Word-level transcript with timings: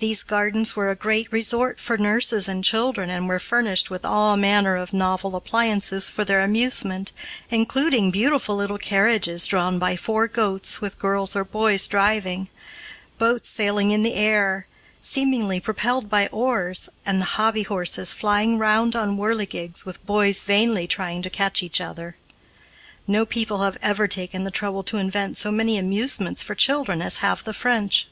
These 0.00 0.24
gardens 0.24 0.74
were 0.74 0.90
a 0.90 0.96
great 0.96 1.32
resort 1.32 1.78
for 1.78 1.96
nurses 1.96 2.48
and 2.48 2.64
children 2.64 3.08
and 3.10 3.28
were 3.28 3.38
furnished 3.38 3.90
with 3.90 4.04
all 4.04 4.36
manner 4.36 4.74
of 4.76 4.92
novel 4.92 5.36
appliances 5.36 6.10
for 6.10 6.24
their 6.24 6.40
amusement, 6.40 7.12
including 7.48 8.10
beautiful 8.10 8.56
little 8.56 8.76
carriages 8.76 9.46
drawn 9.46 9.78
by 9.78 9.94
four 9.94 10.26
goats 10.26 10.80
with 10.80 10.98
girls 10.98 11.36
or 11.36 11.44
boys 11.44 11.86
driving, 11.86 12.48
boats 13.20 13.48
sailing 13.48 13.92
in 13.92 14.02
the 14.02 14.14
air, 14.14 14.66
seemingly 15.00 15.60
propelled 15.60 16.10
by 16.10 16.26
oars, 16.32 16.88
and 17.06 17.22
hobby 17.22 17.62
horses 17.62 18.12
flying 18.12 18.58
round 18.58 18.96
on 18.96 19.16
whirligigs 19.16 19.84
with 19.86 20.04
boys 20.04 20.42
vainly 20.42 20.88
trying 20.88 21.22
to 21.22 21.30
catch 21.30 21.62
each 21.62 21.80
other. 21.80 22.16
No 23.06 23.24
people 23.24 23.62
have 23.62 23.78
ever 23.80 24.08
taken 24.08 24.42
the 24.42 24.50
trouble 24.50 24.82
to 24.82 24.98
invent 24.98 25.36
so 25.36 25.52
many 25.52 25.78
amusements 25.78 26.42
for 26.42 26.56
children 26.56 27.00
as 27.00 27.18
have 27.18 27.44
the 27.44 27.54
French. 27.54 28.08